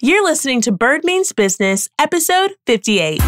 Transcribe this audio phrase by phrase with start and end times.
[0.00, 3.20] You're listening to Bird Means Business, episode 58.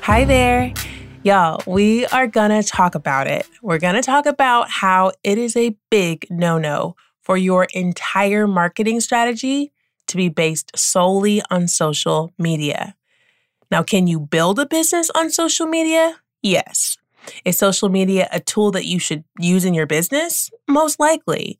[0.00, 0.74] Hi there.
[1.22, 3.46] Y'all, we are gonna talk about it.
[3.62, 9.00] We're gonna talk about how it is a big no no for your entire marketing
[9.00, 9.70] strategy
[10.08, 12.96] to be based solely on social media.
[13.70, 16.16] Now, can you build a business on social media?
[16.44, 16.98] Yes.
[17.46, 20.50] Is social media a tool that you should use in your business?
[20.68, 21.58] Most likely.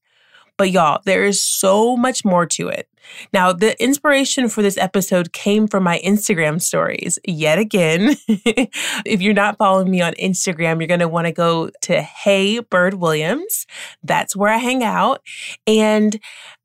[0.59, 2.89] But y'all, there is so much more to it.
[3.33, 8.17] Now, the inspiration for this episode came from my Instagram stories yet again.
[8.29, 12.61] if you're not following me on Instagram, you're going to want to go to Hey
[12.61, 13.67] Bird Williams.
[14.03, 15.23] That's where I hang out.
[15.67, 16.21] And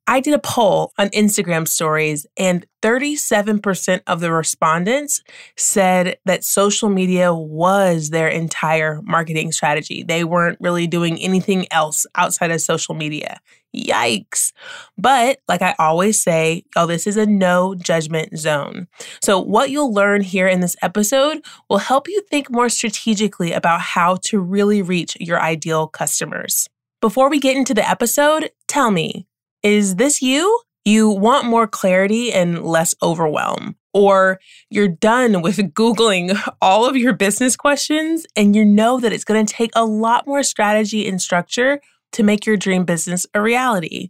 [0.09, 5.21] I did a poll on Instagram stories, and 37% of the respondents
[5.55, 10.01] said that social media was their entire marketing strategy.
[10.01, 13.39] They weren't really doing anything else outside of social media.
[13.77, 14.51] Yikes.
[14.97, 18.87] But like I always say, oh, this is a no judgment zone.
[19.21, 23.79] So, what you'll learn here in this episode will help you think more strategically about
[23.81, 26.67] how to really reach your ideal customers.
[26.99, 29.27] Before we get into the episode, tell me,
[29.63, 30.61] is this you?
[30.85, 33.75] You want more clarity and less overwhelm.
[33.93, 39.23] Or you're done with Googling all of your business questions and you know that it's
[39.23, 41.81] going to take a lot more strategy and structure
[42.13, 44.09] to make your dream business a reality.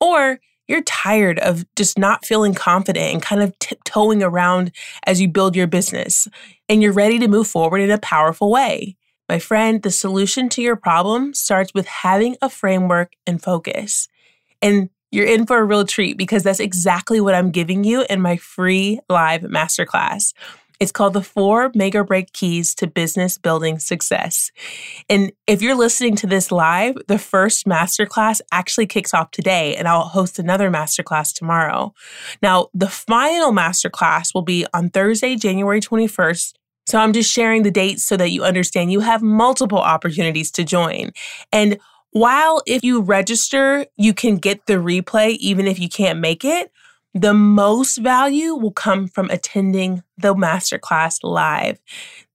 [0.00, 4.72] Or you're tired of just not feeling confident and kind of tiptoeing around
[5.06, 6.26] as you build your business
[6.68, 8.96] and you're ready to move forward in a powerful way.
[9.28, 14.08] My friend, the solution to your problem starts with having a framework and focus.
[14.62, 18.20] And you're in for a real treat because that's exactly what I'm giving you in
[18.20, 20.32] my free live masterclass.
[20.78, 24.50] It's called the four or break keys to business building success.
[25.08, 29.88] And if you're listening to this live, the first masterclass actually kicks off today, and
[29.88, 31.94] I'll host another masterclass tomorrow.
[32.42, 36.52] Now, the final masterclass will be on Thursday, January 21st.
[36.86, 40.64] So I'm just sharing the dates so that you understand you have multiple opportunities to
[40.64, 41.10] join.
[41.52, 41.78] And
[42.16, 46.72] while if you register, you can get the replay even if you can't make it,
[47.12, 51.78] the most value will come from attending the masterclass live.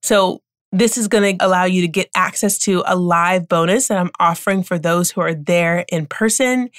[0.03, 3.97] So this is going to allow you to get access to a live bonus that
[3.97, 6.69] I'm offering for those who are there in person.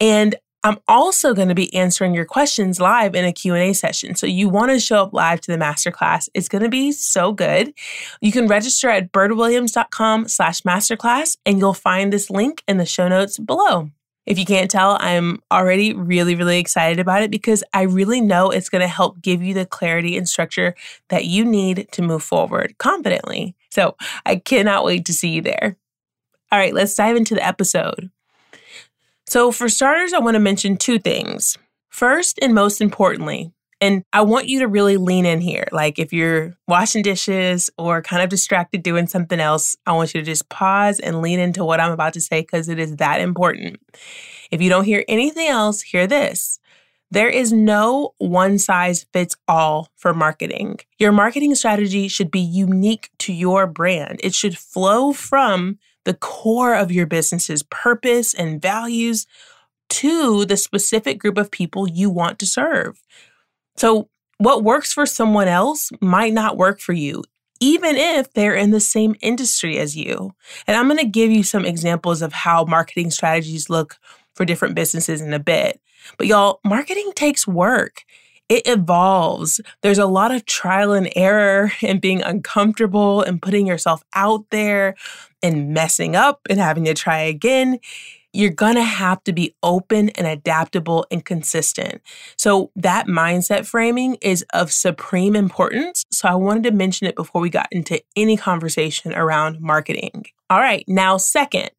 [0.00, 4.16] And I'm also going to be answering your questions live in a Q&A session.
[4.16, 6.28] So you want to show up live to the masterclass.
[6.34, 7.72] It's going to be so good.
[8.20, 13.08] You can register at birdwilliams.com slash masterclass and you'll find this link in the show
[13.08, 13.90] notes below.
[14.26, 18.50] If you can't tell, I'm already really, really excited about it because I really know
[18.50, 20.74] it's going to help give you the clarity and structure
[21.08, 23.56] that you need to move forward confidently.
[23.70, 23.96] So
[24.26, 25.78] I cannot wait to see you there.
[26.52, 28.10] All right, let's dive into the episode.
[29.28, 31.58] So, for starters, I want to mention two things.
[31.90, 35.68] First, and most importantly, and I want you to really lean in here.
[35.70, 40.20] Like if you're washing dishes or kind of distracted doing something else, I want you
[40.22, 43.20] to just pause and lean into what I'm about to say because it is that
[43.20, 43.80] important.
[44.50, 46.58] If you don't hear anything else, hear this.
[47.10, 50.78] There is no one size fits all for marketing.
[50.98, 54.20] Your marketing strategy should be unique to your brand.
[54.24, 59.26] It should flow from the core of your business's purpose and values
[59.90, 62.98] to the specific group of people you want to serve.
[63.76, 64.08] So,
[64.38, 67.24] what works for someone else might not work for you,
[67.60, 70.32] even if they're in the same industry as you.
[70.66, 73.96] And I'm going to give you some examples of how marketing strategies look
[74.34, 75.78] for different businesses in a bit.
[76.16, 78.04] But y'all, marketing takes work.
[78.48, 79.60] It evolves.
[79.82, 84.94] There's a lot of trial and error and being uncomfortable and putting yourself out there
[85.42, 87.78] and messing up and having to try again,
[88.32, 92.02] you're gonna have to be open and adaptable and consistent.
[92.36, 96.04] So, that mindset framing is of supreme importance.
[96.12, 100.26] So, I wanted to mention it before we got into any conversation around marketing.
[100.50, 101.70] All right, now, second,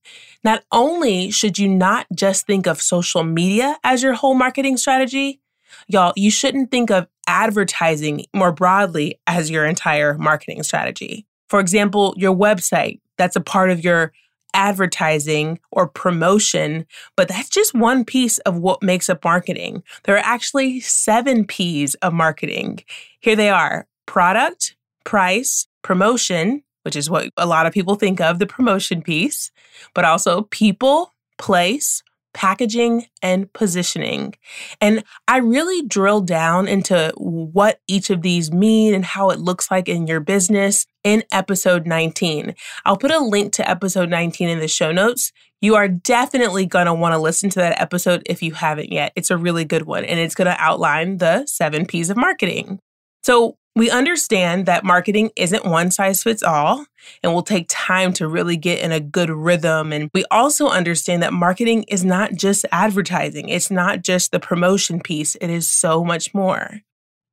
[0.43, 5.41] not only should you not just think of social media as your whole marketing strategy,
[5.87, 11.25] y'all, you shouldn't think of advertising more broadly as your entire marketing strategy.
[11.49, 14.13] For example, your website, that's a part of your
[14.53, 16.85] advertising or promotion,
[17.15, 19.83] but that's just one piece of what makes up marketing.
[20.03, 22.79] There are actually seven P's of marketing.
[23.19, 28.39] Here they are product, price, promotion, which is what a lot of people think of
[28.39, 29.51] the promotion piece,
[29.93, 32.01] but also people, place,
[32.33, 34.35] packaging, and positioning.
[34.79, 39.71] And I really drill down into what each of these mean and how it looks
[39.71, 42.55] like in your business in episode 19.
[42.85, 45.31] I'll put a link to episode 19 in the show notes.
[45.61, 49.11] You are definitely going to want to listen to that episode if you haven't yet.
[49.15, 52.79] It's a really good one and it's going to outline the seven P's of marketing.
[53.23, 56.85] So, we understand that marketing isn't one size fits all
[57.23, 59.93] and will take time to really get in a good rhythm.
[59.93, 64.99] And we also understand that marketing is not just advertising, it's not just the promotion
[64.99, 66.81] piece, it is so much more.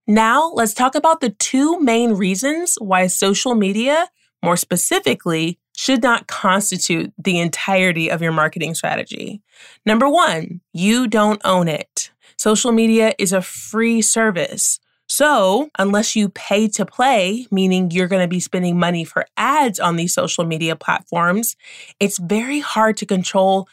[0.06, 4.06] Now, let's talk about the two main reasons why social media,
[4.43, 9.43] more specifically, should not constitute the entirety of your marketing strategy.
[9.85, 12.12] Number one, you don't own it.
[12.38, 14.79] Social media is a free service.
[15.08, 19.79] So, unless you pay to play, meaning you're going to be spending money for ads
[19.79, 21.56] on these social media platforms,
[22.00, 23.69] it's very hard to control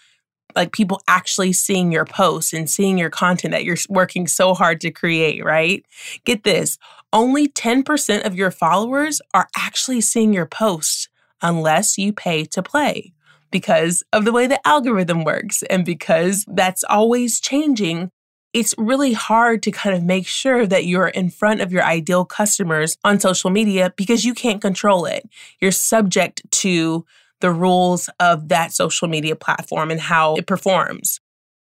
[0.56, 4.80] like people actually seeing your posts and seeing your content that you're working so hard
[4.82, 5.84] to create, right?
[6.26, 6.78] Get this,
[7.12, 11.10] only 10% of your followers are actually seeing your posts
[11.42, 13.14] unless you pay to play
[13.52, 18.12] because of the way the algorithm works and because that's always changing
[18.54, 22.24] it's really hard to kind of make sure that you're in front of your ideal
[22.24, 25.28] customers on social media because you can't control it.
[25.60, 27.06] You're subject to
[27.42, 31.20] the rules of that social media platform and how it performs.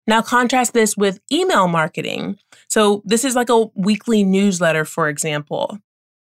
[0.07, 2.39] Now, contrast this with email marketing.
[2.69, 5.79] So, this is like a weekly newsletter, for example.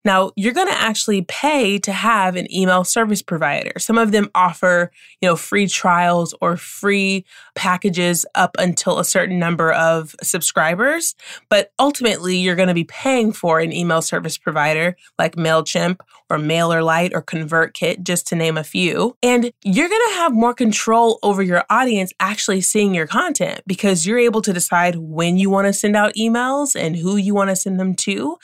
[0.04, 3.74] Now, you're going to actually pay to have an email service provider.
[3.78, 9.38] Some of them offer, you know, free trials or free packages up until a certain
[9.38, 11.14] number of subscribers,
[11.50, 16.00] but ultimately you're going to be paying for an email service provider like Mailchimp
[16.32, 19.16] or MailerLite or ConvertKit just to name a few.
[19.22, 24.08] And you're going to have more control over your audience actually seeing your content because
[24.08, 27.50] you're able to decide when you want to send out emails and who you want
[27.52, 28.38] to send them to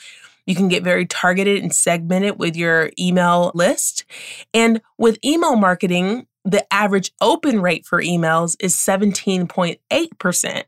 [0.48, 4.06] you can get very targeted and segmented with your email list.
[4.54, 10.64] And with email marketing, the average open rate for emails is 17.8%.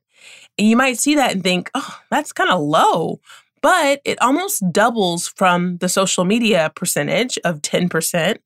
[0.58, 3.20] And you might see that and think, oh, that's kind of low.
[3.62, 8.36] But it almost doubles from the social media percentage of 10%.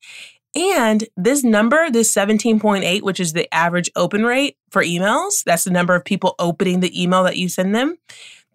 [0.55, 5.71] And this number, this 17.8, which is the average open rate for emails, that's the
[5.71, 7.97] number of people opening the email that you send them.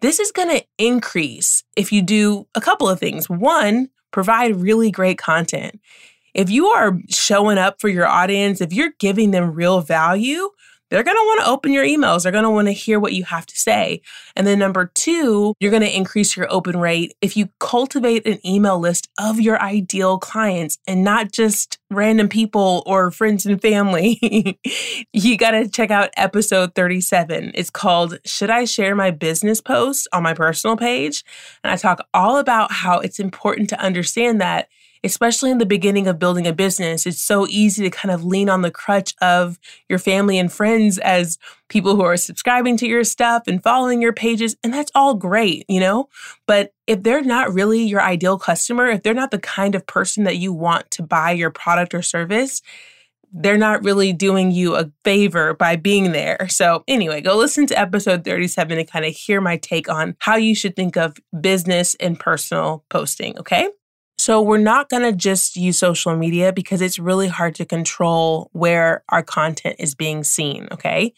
[0.01, 3.29] This is going to increase if you do a couple of things.
[3.29, 5.79] One, provide really great content.
[6.33, 10.49] If you are showing up for your audience, if you're giving them real value,
[10.91, 12.23] they're going to want to open your emails.
[12.23, 14.01] They're going to want to hear what you have to say.
[14.35, 18.45] And then number two, you're going to increase your open rate if you cultivate an
[18.45, 24.59] email list of your ideal clients and not just random people or friends and family.
[25.13, 27.51] you got to check out episode 37.
[27.55, 31.23] It's called Should I Share My Business Post on my personal page?
[31.63, 34.67] And I talk all about how it's important to understand that
[35.03, 38.49] especially in the beginning of building a business, it's so easy to kind of lean
[38.49, 39.59] on the crutch of
[39.89, 41.37] your family and friends as
[41.69, 44.55] people who are subscribing to your stuff and following your pages.
[44.63, 46.09] And that's all great, you know?
[46.45, 50.23] But if they're not really your ideal customer, if they're not the kind of person
[50.25, 52.61] that you want to buy your product or service,
[53.33, 56.47] they're not really doing you a favor by being there.
[56.49, 60.35] So, anyway, go listen to episode 37 and kind of hear my take on how
[60.35, 63.69] you should think of business and personal posting, okay?
[64.21, 68.51] So we're not going to just use social media because it's really hard to control
[68.53, 71.15] where our content is being seen, okay?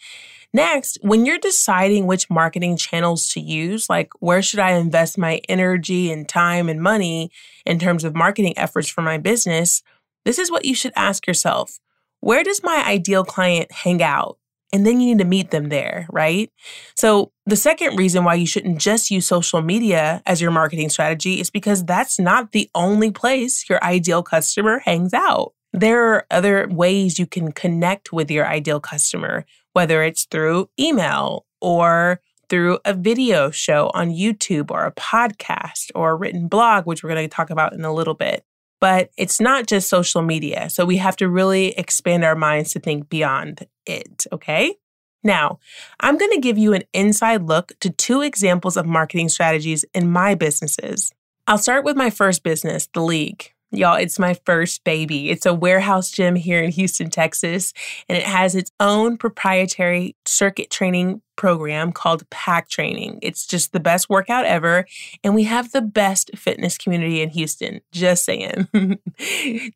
[0.54, 5.42] Next, when you're deciding which marketing channels to use, like where should I invest my
[5.50, 7.30] energy and time and money
[7.66, 9.84] in terms of marketing efforts for my business,
[10.24, 11.80] this is what you should ask yourself.
[12.22, 14.38] Where does my ideal client hang out?
[14.74, 16.52] And then you need to meet them there, right?
[16.98, 21.40] So, the second reason why you shouldn't just use social media as your marketing strategy
[21.40, 25.54] is because that's not the only place your ideal customer hangs out.
[25.72, 31.46] There are other ways you can connect with your ideal customer, whether it's through email
[31.62, 37.04] or through a video show on YouTube or a podcast or a written blog, which
[37.04, 38.44] we're going to talk about in a little bit.
[38.84, 40.70] But it's not just social media.
[40.70, 44.76] So we have to really expand our minds to think beyond it, okay?
[45.24, 45.60] Now,
[46.02, 50.12] I'm going to give you an inside look to two examples of marketing strategies in
[50.12, 51.14] my businesses.
[51.48, 53.54] I'll start with my first business, The League.
[53.72, 55.30] Y'all, it's my first baby.
[55.30, 57.72] It's a warehouse gym here in Houston, Texas,
[58.10, 63.20] and it has its own proprietary circuit training program called Pack Training.
[63.22, 64.86] It's just the best workout ever.
[65.24, 67.82] And we have the best fitness community in Houston.
[67.92, 68.68] Just saying.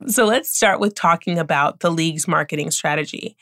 [0.08, 3.36] so let's start with talking about the league's marketing strategy.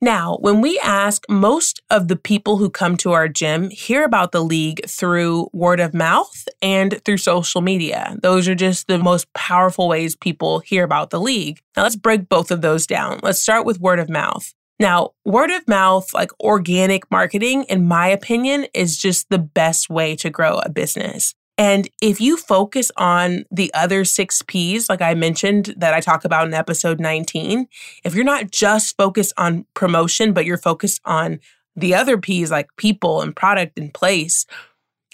[0.00, 4.32] Now, when we ask, most of the people who come to our gym hear about
[4.32, 8.16] the league through word of mouth and through social media.
[8.22, 11.60] Those are just the most powerful ways people hear about the league.
[11.76, 13.20] Now, let's break both of those down.
[13.22, 14.54] Let's start with word of mouth.
[14.80, 20.16] Now, word of mouth, like organic marketing, in my opinion, is just the best way
[20.16, 21.34] to grow a business.
[21.58, 26.24] And if you focus on the other six P's, like I mentioned that I talk
[26.24, 27.68] about in episode 19,
[28.04, 31.40] if you're not just focused on promotion, but you're focused on
[31.76, 34.46] the other P's like people and product and place,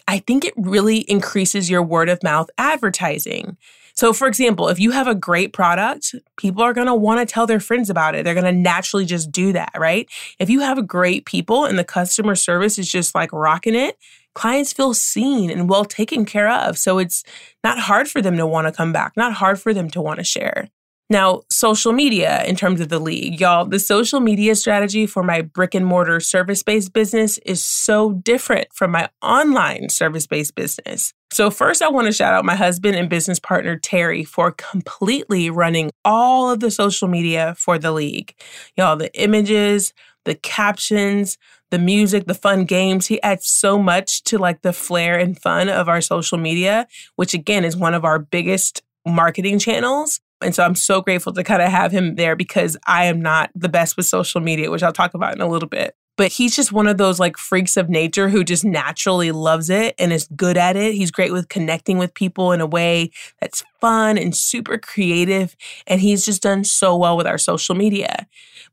[0.07, 3.57] I think it really increases your word of mouth advertising.
[3.97, 7.33] So, for example, if you have a great product, people are going to want to
[7.33, 8.25] tell their friends about it.
[8.25, 10.09] They're going to naturally just do that, right?
[10.39, 13.97] If you have great people and the customer service is just like rocking it,
[14.35, 16.77] clients feel seen and well taken care of.
[16.77, 17.25] So, it's
[17.65, 20.19] not hard for them to want to come back, not hard for them to want
[20.19, 20.69] to share.
[21.09, 25.41] Now, social media in terms of the league, y'all, the social media strategy for my
[25.41, 31.15] brick and mortar service based business is so different from my online service based business.
[31.33, 35.51] So, first, I want to shout out my husband and business partner, Terry, for completely
[35.51, 38.35] running all of the social media for the league.
[38.77, 39.93] Y'all, the images,
[40.25, 41.37] the captions,
[41.71, 43.07] the music, the fun games.
[43.07, 47.35] He adds so much to like the flair and fun of our social media, which
[47.35, 50.21] again is one of our biggest marketing channels.
[50.41, 53.51] And so I'm so grateful to kind of have him there because I am not
[53.55, 55.95] the best with social media, which I'll talk about in a little bit.
[56.17, 59.95] But he's just one of those like freaks of nature who just naturally loves it
[59.99, 60.95] and is good at it.
[60.95, 65.57] He's great with connecting with people in a way that's fun and super creative.
[65.87, 68.27] And he's just done so well with our social media.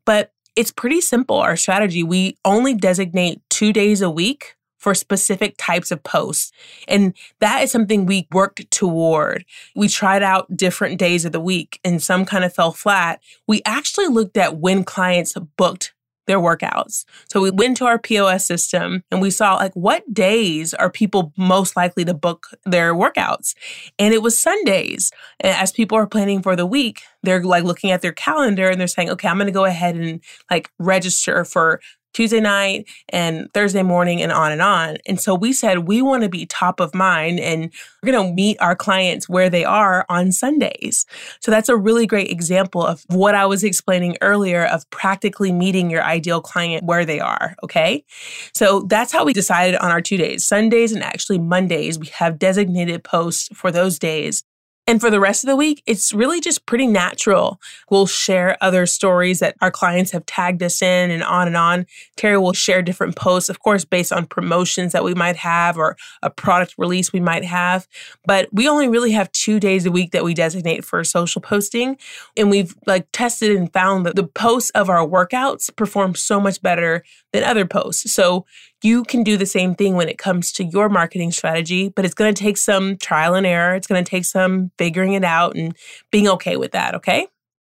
[0.06, 2.04] But it's pretty simple, our strategy.
[2.04, 6.52] We only designate two days a week for specific types of posts.
[6.90, 9.46] And that is something we worked toward.
[9.76, 13.22] We tried out different days of the week and some kind of fell flat.
[13.48, 15.93] We actually looked at when clients booked
[16.26, 17.06] their workouts.
[17.30, 21.34] So we went to our POS system and we saw like what days are people
[21.38, 23.56] most likely to book their workouts.
[24.00, 25.12] And it was Sundays.
[25.40, 28.80] And as people are planning for the week, they're like looking at their calendar and
[28.80, 31.80] they're saying, okay, I'm going to go ahead and like register for
[32.14, 34.98] Tuesday night and Thursday morning and on and on.
[35.06, 38.34] And so we said we want to be top of mind and we're going to
[38.34, 41.06] meet our clients where they are on Sundays.
[41.40, 45.90] So that's a really great example of what I was explaining earlier of practically meeting
[45.90, 47.56] your ideal client where they are.
[47.64, 48.06] Okay.
[48.54, 51.98] So that's how we decided on our two days Sundays and actually Mondays.
[51.98, 54.44] We have designated posts for those days.
[54.86, 57.62] And for the rest of the week, it's really just pretty natural.
[57.90, 61.86] We'll share other stories that our clients have tagged us in and on and on.
[62.18, 65.96] Terry will share different posts, of course, based on promotions that we might have or
[66.22, 67.88] a product release we might have.
[68.26, 71.98] But we only really have two days a week that we designate for social posting.
[72.36, 76.62] And we've like tested and found that the posts of our workouts perform so much
[76.62, 78.14] better than other posts.
[78.14, 78.46] So
[78.82, 82.14] you can do the same thing when it comes to your marketing strategy, but it's
[82.14, 83.76] going to take some trial and error.
[83.76, 85.76] It's going to take some figuring it out and
[86.12, 87.28] being okay with that, okay?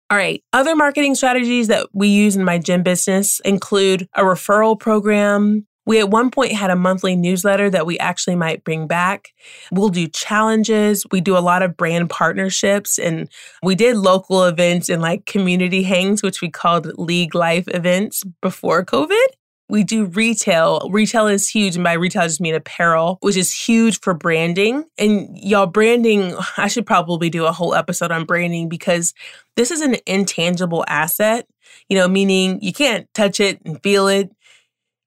[0.10, 0.44] All right.
[0.54, 5.66] Other marketing strategies that we use in my gym business include a referral program.
[5.86, 9.30] We at one point had a monthly newsletter that we actually might bring back.
[9.72, 11.06] We'll do challenges.
[11.12, 13.30] We do a lot of brand partnerships and
[13.62, 18.86] we did local events and like community hangs, which we called league life events before
[18.86, 19.26] COVID.
[19.70, 20.90] We do retail.
[20.92, 21.76] Retail is huge.
[21.76, 24.84] And by retail, I just mean apparel, which is huge for branding.
[24.98, 29.14] And y'all, branding, I should probably do a whole episode on branding because
[29.56, 31.48] this is an intangible asset,
[31.90, 34.32] you know, meaning you can't touch it and feel it,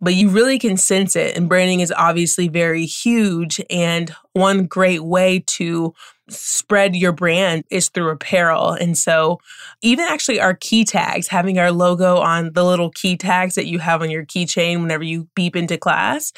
[0.01, 1.37] but you really can sense it.
[1.37, 3.61] And branding is obviously very huge.
[3.71, 5.95] And one great way to
[6.29, 8.73] spread your brand is through apparel.
[8.73, 9.39] And so,
[9.83, 13.79] even actually, our key tags, having our logo on the little key tags that you
[13.79, 16.33] have on your keychain whenever you beep into class.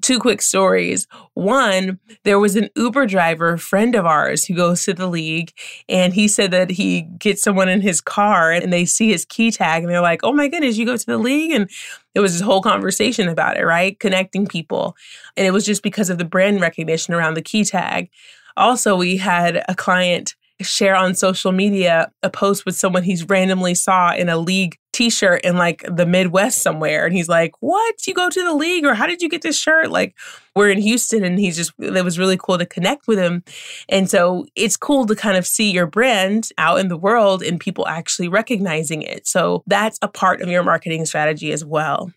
[0.00, 1.06] Two quick stories.
[1.34, 5.52] One, there was an Uber driver, friend of ours, who goes to the league,
[5.88, 9.50] and he said that he gets someone in his car and they see his key
[9.50, 11.52] tag and they're like, oh my goodness, you go to the league?
[11.52, 11.70] And
[12.14, 13.98] it was this whole conversation about it, right?
[14.00, 14.96] Connecting people.
[15.36, 18.10] And it was just because of the brand recognition around the key tag.
[18.56, 23.74] Also, we had a client share on social media a post with someone he's randomly
[23.74, 27.04] saw in a league t-shirt in like the Midwest somewhere.
[27.04, 28.06] And he's like, What?
[28.06, 28.86] You go to the league?
[28.86, 29.90] Or how did you get this shirt?
[29.90, 30.16] Like,
[30.54, 33.44] we're in Houston and he's just it was really cool to connect with him.
[33.88, 37.60] And so it's cool to kind of see your brand out in the world and
[37.60, 39.26] people actually recognizing it.
[39.26, 42.10] So that's a part of your marketing strategy as well.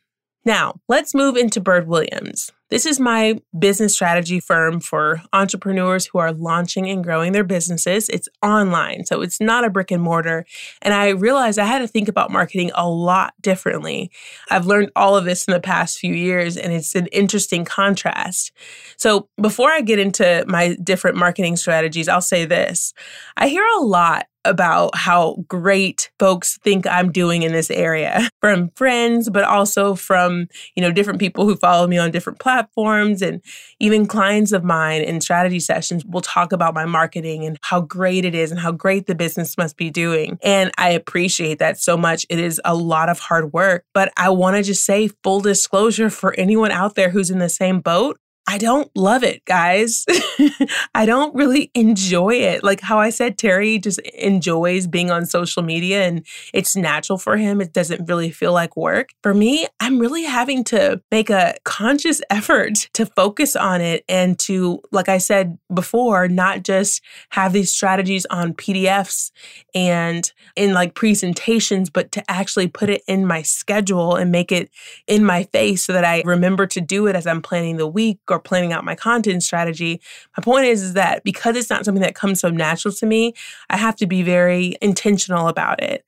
[0.49, 2.51] Now, let's move into Bird Williams.
[2.71, 8.09] This is my business strategy firm for entrepreneurs who are launching and growing their businesses.
[8.09, 10.47] It's online, so it's not a brick and mortar.
[10.81, 14.09] And I realized I had to think about marketing a lot differently.
[14.49, 18.51] I've learned all of this in the past few years, and it's an interesting contrast.
[18.97, 22.95] So, before I get into my different marketing strategies, I'll say this
[23.37, 28.71] I hear a lot about how great folks think I'm doing in this area from
[28.71, 33.41] friends, but also from, you know, different people who follow me on different platforms and
[33.79, 38.25] even clients of mine in strategy sessions will talk about my marketing and how great
[38.25, 40.37] it is and how great the business must be doing.
[40.41, 42.25] And I appreciate that so much.
[42.29, 46.09] It is a lot of hard work, but I want to just say full disclosure
[46.09, 48.19] for anyone out there who's in the same boat.
[48.49, 50.07] I don't love it, guys.
[50.95, 52.63] I don't really enjoy it.
[52.63, 57.37] Like how I said, Terry just enjoys being on social media and it's natural for
[57.37, 57.61] him.
[57.61, 59.09] It doesn't really feel like work.
[59.21, 64.39] For me, I'm really having to make a conscious effort to focus on it and
[64.39, 69.29] to, like I said before, not just have these strategies on PDFs
[69.75, 74.71] and in like presentations, but to actually put it in my schedule and make it
[75.05, 78.17] in my face so that I remember to do it as I'm planning the week
[78.27, 80.01] or planning out my content strategy.
[80.37, 83.33] My point is, is that because it's not something that comes so natural to me,
[83.69, 86.05] I have to be very intentional about it.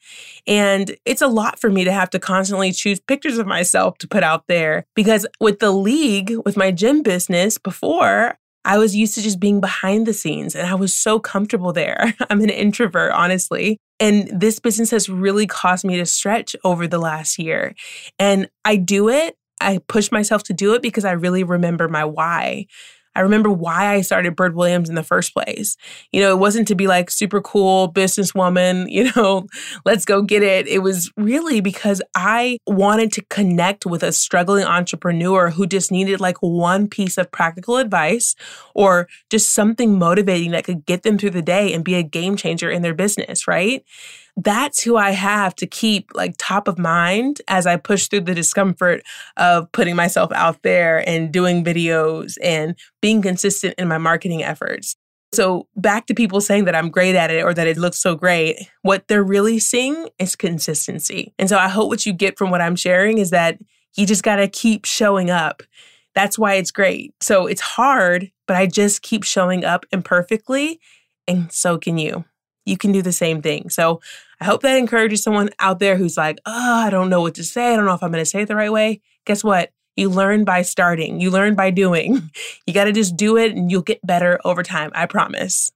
[0.47, 4.07] And it's a lot for me to have to constantly choose pictures of myself to
[4.07, 9.15] put out there because with the league, with my gym business before, I was used
[9.15, 12.13] to just being behind the scenes and I was so comfortable there.
[12.29, 13.77] I'm an introvert, honestly.
[14.00, 17.75] And this business has really caused me to stretch over the last year.
[18.17, 22.06] And I do it I push myself to do it because I really remember my
[22.06, 22.68] why.
[23.13, 25.75] I remember why I started Bird Williams in the first place.
[26.13, 29.48] You know, it wasn't to be like super cool businesswoman, you know,
[29.86, 30.68] let's go get it.
[30.68, 36.22] It was really because I wanted to connect with a struggling entrepreneur who just needed
[36.22, 38.36] like one piece of practical advice
[38.75, 42.38] or just something motivating that could get them through the day and be a game
[42.38, 43.84] changer in their business, right?
[44.38, 48.33] That's who I have to keep like top of mind as I push through the
[48.33, 49.03] discomfort
[49.38, 54.95] of putting myself out there and doing videos and being consistent in my marketing efforts.
[55.33, 58.15] So, back to people saying that I'm great at it or that it looks so
[58.15, 61.33] great, what they're really seeing is consistency.
[61.39, 63.57] And so, I hope what you get from what I'm sharing is that
[63.95, 65.63] you just got to keep showing up.
[66.15, 67.13] That's why it's great.
[67.21, 70.82] So, it's hard, but I just keep showing up imperfectly,
[71.29, 72.25] and so can you
[72.65, 73.69] you can do the same thing.
[73.69, 74.02] So
[74.39, 77.43] I hope that encourages someone out there who's like, oh, I don't know what to
[77.43, 77.74] say.
[77.74, 79.02] I don't know if I'm going to say it the right way.
[79.26, 79.71] Guess what?
[79.95, 82.32] You learn by starting, you learn by doing.
[82.67, 84.91] You got to just do it and you'll get better over time.
[84.93, 85.71] I promise.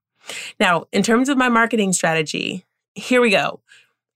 [0.60, 3.60] Now, in terms of my marketing strategy, here we go.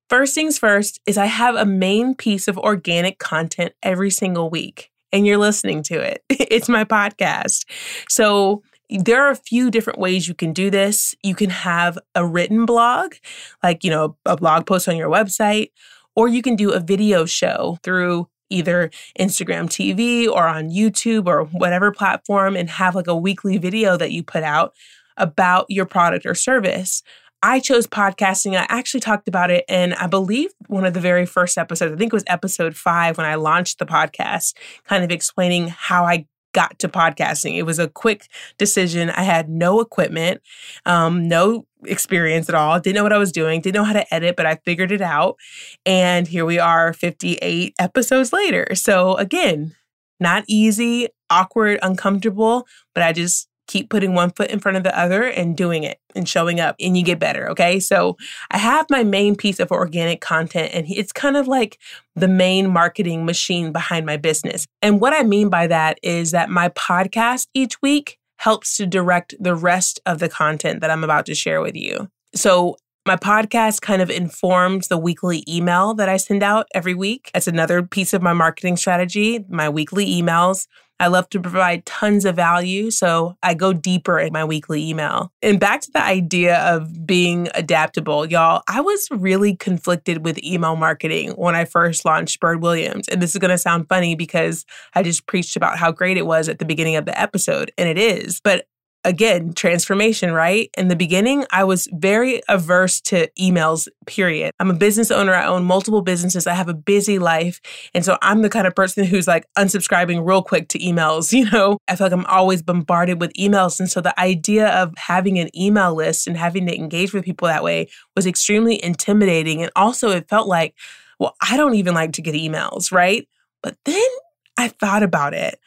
[0.09, 4.91] First things first is I have a main piece of organic content every single week,
[5.11, 6.23] and you're listening to it.
[6.29, 7.65] It's my podcast.
[8.07, 11.15] So there are a few different ways you can do this.
[11.23, 13.13] You can have a written blog,
[13.61, 15.71] like, you know, a blog post on your website,
[16.15, 21.43] or you can do a video show through either Instagram TV or on YouTube or
[21.45, 24.73] whatever platform and have like a weekly video that you put out
[25.17, 27.03] about your product or service.
[27.41, 28.57] I chose podcasting.
[28.57, 31.93] I actually talked about it in, I believe, one of the very first episodes.
[31.93, 36.05] I think it was episode five when I launched the podcast, kind of explaining how
[36.05, 37.57] I got to podcasting.
[37.57, 39.09] It was a quick decision.
[39.09, 40.41] I had no equipment,
[40.85, 44.13] um, no experience at all, didn't know what I was doing, didn't know how to
[44.13, 45.37] edit, but I figured it out.
[45.85, 48.67] And here we are 58 episodes later.
[48.75, 49.75] So, again,
[50.19, 54.99] not easy, awkward, uncomfortable, but I just keep putting one foot in front of the
[54.99, 57.49] other and doing it and showing up and you get better.
[57.51, 57.79] Okay.
[57.79, 58.17] So
[58.49, 61.77] I have my main piece of organic content and it's kind of like
[62.15, 64.65] the main marketing machine behind my business.
[64.81, 69.35] And what I mean by that is that my podcast each week helps to direct
[69.39, 72.09] the rest of the content that I'm about to share with you.
[72.33, 77.29] So my podcast kind of informs the weekly email that I send out every week.
[77.33, 80.67] That's another piece of my marketing strategy, my weekly emails.
[80.99, 85.31] I love to provide tons of value, so I go deeper in my weekly email.
[85.41, 90.75] And back to the idea of being adaptable, y'all, I was really conflicted with email
[90.75, 93.07] marketing when I first launched Bird Williams.
[93.07, 96.25] And this is going to sound funny because I just preached about how great it
[96.25, 98.41] was at the beginning of the episode, and it is.
[98.41, 98.67] But
[99.05, 100.69] again, transformation, right?
[100.77, 104.51] In the beginning, I was very averse to emails, period.
[104.59, 105.33] I'm a business owner.
[105.33, 106.47] I own multiple businesses.
[106.47, 107.61] I have a busy life.
[107.93, 111.33] And so I'm the kind of person who's like unsubscribing real quick to emails.
[111.39, 113.79] You know, I feel like I'm always bombarded with emails.
[113.79, 117.47] And so the idea of having an email list and having to engage with people
[117.47, 119.61] that way was extremely intimidating.
[119.61, 120.75] And also, it felt like,
[121.17, 123.25] well, I don't even like to get emails, right?
[123.63, 124.09] But then
[124.57, 125.59] I thought about it.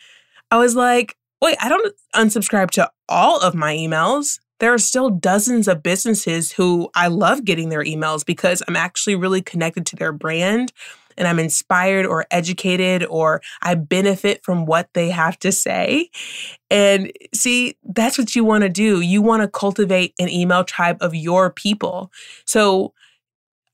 [0.50, 4.38] I was like, wait, I don't unsubscribe to all of my emails.
[4.60, 9.16] There are still dozens of businesses who I love getting their emails because I'm actually
[9.16, 10.72] really connected to their brand
[11.18, 16.10] and I'm inspired or educated or I benefit from what they have to say.
[16.70, 19.00] And see, that's what you want to do.
[19.00, 22.12] You want to cultivate an email tribe of your people.
[22.46, 22.94] So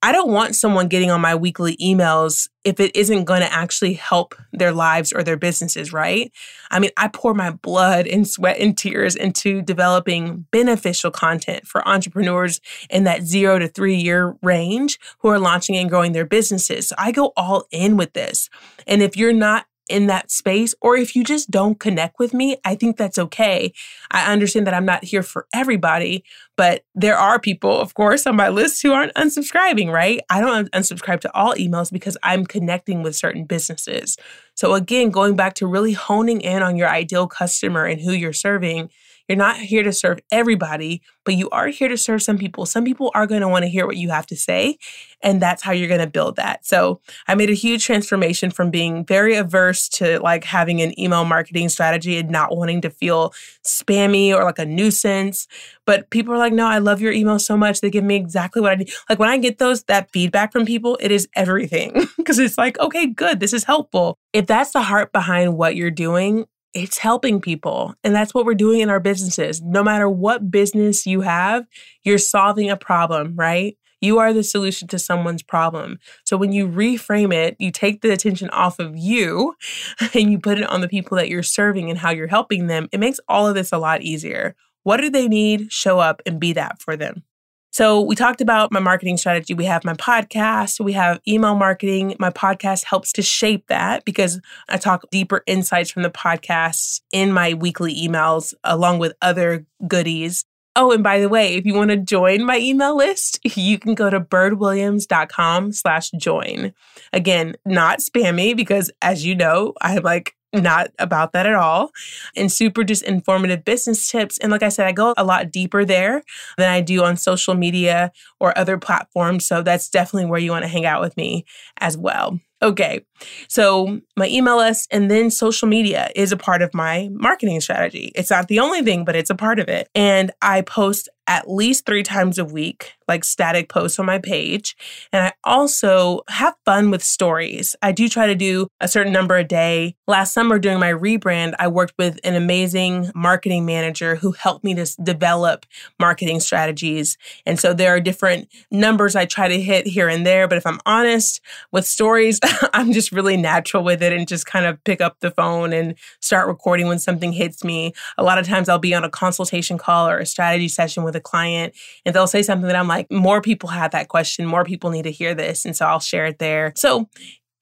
[0.01, 3.95] I don't want someone getting on my weekly emails if it isn't going to actually
[3.95, 6.31] help their lives or their businesses, right?
[6.71, 11.87] I mean, I pour my blood and sweat and tears into developing beneficial content for
[11.89, 16.89] entrepreneurs in that zero to three year range who are launching and growing their businesses.
[16.89, 18.49] So I go all in with this.
[18.87, 22.57] And if you're not in that space, or if you just don't connect with me,
[22.65, 23.73] I think that's okay.
[24.11, 26.25] I understand that I'm not here for everybody,
[26.59, 30.21] but there are people, of course, on my list who aren't unsubscribing, right?
[30.29, 34.17] I don't unsubscribe to all emails because I'm connecting with certain businesses.
[34.57, 38.33] So, again, going back to really honing in on your ideal customer and who you're
[38.33, 38.91] serving
[39.29, 42.65] you're not here to serve everybody, but you are here to serve some people.
[42.65, 44.79] Some people are going to want to hear what you have to say,
[45.23, 46.65] and that's how you're going to build that.
[46.65, 51.27] So, I made a huge transformation from being very averse to like having an email
[51.27, 55.47] marketing strategy and not wanting to feel spammy or like a nuisance.
[55.89, 57.81] But people are like, no, I love your email so much.
[57.81, 58.91] They give me exactly what I need.
[59.09, 62.79] Like when I get those, that feedback from people, it is everything because it's like,
[62.79, 64.19] okay, good, this is helpful.
[64.35, 67.95] If that's the heart behind what you're doing, it's helping people.
[68.05, 69.63] And that's what we're doing in our businesses.
[69.63, 71.65] No matter what business you have,
[72.03, 73.79] you're solving a problem, right?
[74.03, 76.01] You are the solution to someone's problem.
[76.25, 79.55] So when you reframe it, you take the attention off of you
[80.15, 82.91] and you put it on the people that you're serving and how you're helping them.
[82.93, 84.55] It makes all of this a lot easier.
[84.83, 85.73] What do they need?
[85.73, 87.23] Show up and be that for them.
[87.71, 89.53] So, we talked about my marketing strategy.
[89.53, 92.17] We have my podcast, we have email marketing.
[92.19, 97.31] My podcast helps to shape that because I talk deeper insights from the podcast in
[97.33, 100.45] my weekly emails, along with other goodies.
[100.81, 103.95] Oh, and by the way, if you want to join my email list, you can
[103.95, 106.73] go to birdwilliams.com slash join.
[107.13, 111.91] Again, not spammy because as you know, I have like not about that at all.
[112.37, 114.39] And super just informative business tips.
[114.39, 116.23] And like I said, I go a lot deeper there
[116.57, 119.47] than I do on social media or other platforms.
[119.47, 121.45] So that's definitely where you want to hang out with me
[121.81, 122.39] as well.
[122.61, 123.05] Okay,
[123.49, 128.11] so my email list and then social media is a part of my marketing strategy.
[128.17, 129.89] It's not the only thing, but it's a part of it.
[129.95, 134.75] And I post at least three times a week, like static posts on my page.
[135.13, 137.77] And I also have fun with stories.
[137.83, 139.95] I do try to do a certain number a day.
[140.07, 144.75] Last summer during my rebrand, I worked with an amazing marketing manager who helped me
[144.75, 145.67] to develop
[146.01, 147.19] marketing strategies.
[147.45, 150.49] And so there are different numbers I try to hit here and there.
[150.49, 151.43] But if I'm honest
[151.73, 152.41] with stories,
[152.73, 155.95] I'm just really natural with it and just kind of pick up the phone and
[156.21, 157.93] start recording when something hits me.
[158.17, 161.17] A lot of times I'll be on a consultation call or a strategy session with
[161.17, 164.65] a client and they'll say something that I'm like, more people have that question, more
[164.65, 165.65] people need to hear this.
[165.65, 166.73] And so I'll share it there.
[166.77, 167.09] So,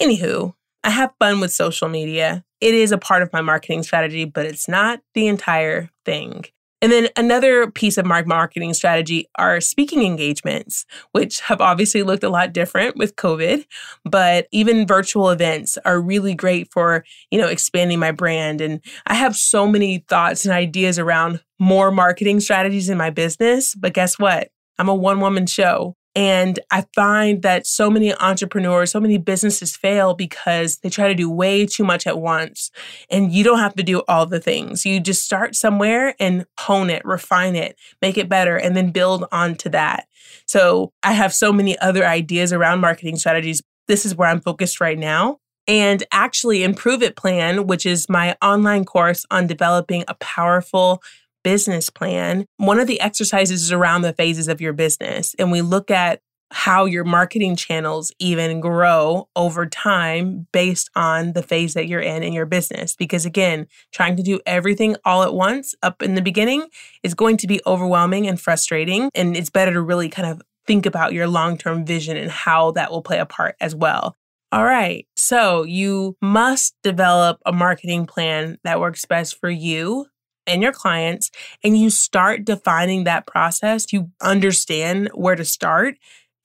[0.00, 2.44] anywho, I have fun with social media.
[2.60, 6.44] It is a part of my marketing strategy, but it's not the entire thing.
[6.82, 12.22] And then another piece of my marketing strategy are speaking engagements, which have obviously looked
[12.22, 13.64] a lot different with COVID,
[14.04, 18.60] but even virtual events are really great for, you know, expanding my brand.
[18.60, 23.74] And I have so many thoughts and ideas around more marketing strategies in my business,
[23.74, 24.48] but guess what?
[24.78, 25.96] I'm a one woman show.
[26.16, 31.14] And I find that so many entrepreneurs, so many businesses fail because they try to
[31.14, 32.70] do way too much at once.
[33.10, 34.86] And you don't have to do all the things.
[34.86, 39.26] You just start somewhere and hone it, refine it, make it better, and then build
[39.30, 40.08] onto that.
[40.46, 43.62] So I have so many other ideas around marketing strategies.
[43.86, 45.38] This is where I'm focused right now.
[45.68, 51.02] And actually, in Prove It Plan, which is my online course on developing a powerful
[51.46, 55.32] business plan, one of the exercises is around the phases of your business.
[55.38, 61.44] And we look at how your marketing channels even grow over time based on the
[61.44, 62.96] phase that you're in in your business.
[62.96, 66.66] Because again, trying to do everything all at once up in the beginning
[67.04, 69.08] is going to be overwhelming and frustrating.
[69.14, 72.72] And it's better to really kind of think about your long term vision and how
[72.72, 74.16] that will play a part as well.
[74.50, 75.06] All right.
[75.14, 80.06] So you must develop a marketing plan that works best for you
[80.46, 81.30] and your clients
[81.62, 85.96] and you start defining that process, you understand where to start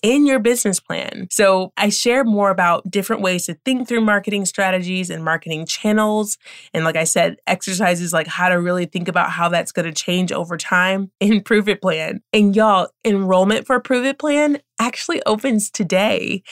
[0.02, 1.28] in your business plan.
[1.30, 6.38] So, I share more about different ways to think through marketing strategies and marketing channels.
[6.74, 9.92] And, like I said, exercises like how to really think about how that's going to
[9.92, 12.22] change over time in Prove It Plan.
[12.34, 16.44] And, y'all, enrollment for Prove It Plan actually opens today.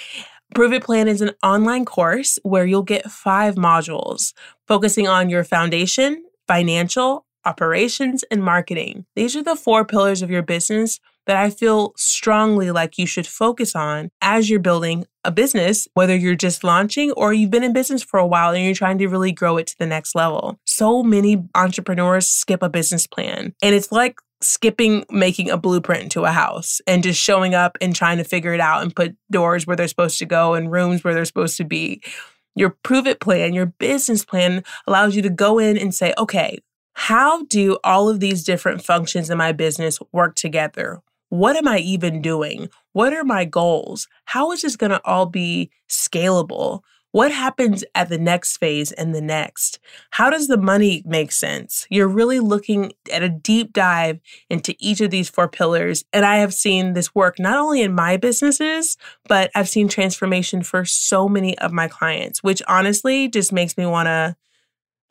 [0.55, 4.33] Prove It Plan is an online course where you'll get five modules
[4.67, 9.05] focusing on your foundation, financial, operations, and marketing.
[9.15, 13.27] These are the four pillars of your business that I feel strongly like you should
[13.27, 17.73] focus on as you're building a business, whether you're just launching or you've been in
[17.73, 20.59] business for a while and you're trying to really grow it to the next level.
[20.65, 26.23] So many entrepreneurs skip a business plan, and it's like skipping making a blueprint to
[26.23, 29.67] a house and just showing up and trying to figure it out and put doors
[29.67, 32.01] where they're supposed to go and rooms where they're supposed to be.
[32.55, 36.59] Your prove it plan, your business plan allows you to go in and say, okay,
[36.99, 41.01] how do all of these different functions in my business work together?
[41.29, 42.67] What am I even doing?
[42.91, 44.09] What are my goals?
[44.25, 46.81] How is this going to all be scalable?
[47.11, 49.79] What happens at the next phase and the next?
[50.09, 51.87] How does the money make sense?
[51.89, 56.03] You're really looking at a deep dive into each of these four pillars.
[56.11, 58.97] And I have seen this work not only in my businesses,
[59.29, 63.85] but I've seen transformation for so many of my clients, which honestly just makes me
[63.85, 64.35] want to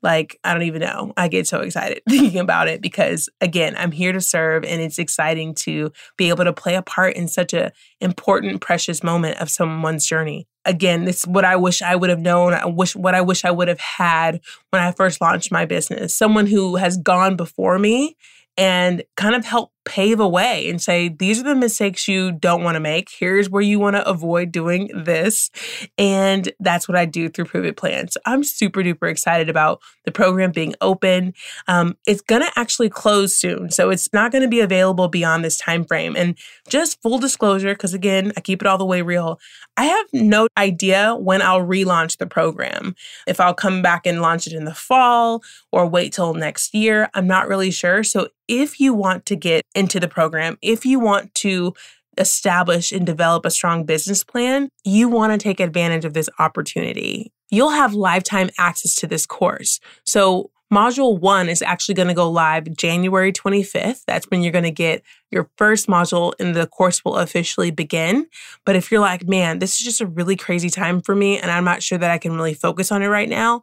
[0.03, 1.13] like, I don't even know.
[1.17, 4.99] I get so excited thinking about it because again, I'm here to serve and it's
[4.99, 9.51] exciting to be able to play a part in such a important precious moment of
[9.51, 10.47] someone's journey.
[10.65, 12.53] Again, this is what I wish I would have known.
[12.53, 16.15] I wish what I wish I would have had when I first launched my business.
[16.15, 18.17] Someone who has gone before me
[18.59, 22.63] and kind of help pave a way and say, these are the mistakes you don't
[22.63, 23.09] want to make.
[23.19, 25.51] Here's where you want to avoid doing this.
[25.97, 28.09] And that's what I do through Prove It Plan.
[28.09, 31.33] So I'm super duper excited about the program being open.
[31.69, 33.71] Um, it's going to actually close soon.
[33.71, 36.15] So it's not going to be available beyond this time frame.
[36.17, 39.41] And just full disclosure, because again, I keep it all the way real.
[39.79, 42.95] I have no idea when I'll relaunch the program.
[43.27, 47.09] If I'll come back and launch it in the fall or wait till next year,
[47.15, 48.05] I'm not really sure.
[48.05, 51.75] So if you want to get into the program, if you want to
[52.19, 57.33] establish and develop a strong business plan, you want to take advantage of this opportunity.
[57.51, 59.81] You'll have lifetime access to this course.
[60.05, 64.05] So, Module one is actually going to go live January 25th.
[64.07, 68.27] That's when you're going to get your first module and the course will officially begin.
[68.67, 71.51] But if you're like, man, this is just a really crazy time for me and
[71.51, 73.63] I'm not sure that I can really focus on it right now,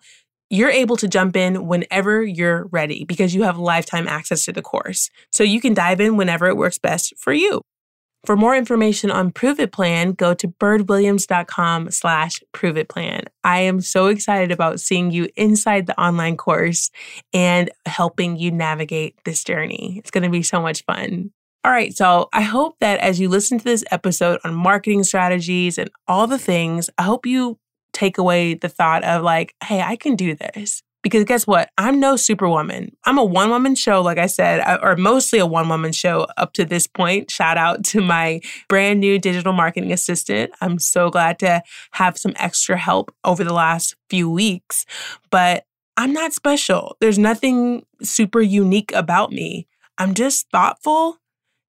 [0.49, 4.61] you're able to jump in whenever you're ready because you have lifetime access to the
[4.61, 5.09] course.
[5.31, 7.61] So you can dive in whenever it works best for you.
[8.25, 13.25] For more information on Prove It Plan, go to birdwilliams.com slash prove it plan.
[13.43, 16.89] I am so excited about seeing you inside the online course
[17.33, 19.97] and helping you navigate this journey.
[19.99, 21.31] It's going to be so much fun.
[21.63, 25.77] All right, so I hope that as you listen to this episode on marketing strategies
[25.77, 27.59] and all the things, I hope you
[27.95, 30.83] take away the thought of like, hey, I can do this.
[31.01, 31.69] Because guess what?
[31.77, 32.95] I'm no superwoman.
[33.05, 36.25] I'm a one woman show, like I said, uh, or mostly a one woman show
[36.35, 37.29] up to this point.
[37.29, 40.51] Shout out to my brand new digital marketing assistant.
[40.61, 44.85] I'm so glad to have some extra help over the last few weeks,
[45.29, 46.97] but I'm not special.
[46.99, 49.67] There's nothing super unique about me.
[49.99, 51.19] I'm just thoughtful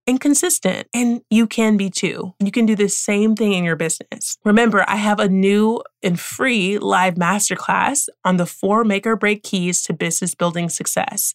[0.06, 0.88] and consistent.
[0.94, 2.34] And you can be too.
[2.40, 4.38] You can do the same thing in your business.
[4.44, 9.42] Remember, I have a new and free live masterclass on the four make or break
[9.42, 11.34] keys to business building success.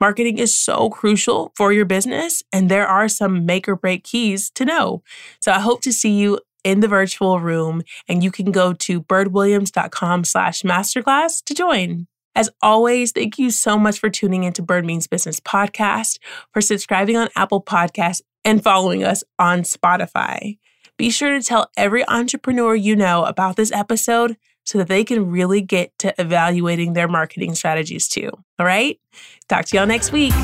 [0.00, 4.50] Marketing is so crucial for your business, and there are some make or break keys
[4.50, 5.02] to know.
[5.40, 9.00] So I hope to see you in the virtual room, and you can go to
[9.00, 12.08] birdwilliams.com slash masterclass to join.
[12.36, 16.18] As always, thank you so much for tuning into Bird Means Business podcast,
[16.52, 20.58] for subscribing on Apple Podcasts, and following us on Spotify.
[20.98, 25.30] Be sure to tell every entrepreneur you know about this episode so that they can
[25.30, 28.30] really get to evaluating their marketing strategies too.
[28.58, 29.00] All right?
[29.48, 30.34] Talk to y'all next week.